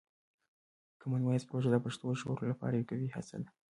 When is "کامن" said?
1.01-1.21